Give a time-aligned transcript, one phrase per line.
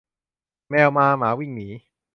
[0.69, 1.67] แมวมาหมาวิ่งหนี